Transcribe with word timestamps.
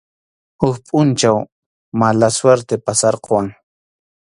Huk 0.63 0.75
pʼunchaw 0.87 1.37
mala 1.99 2.27
suerte 2.37 2.75
pasarquwan. 2.85 3.47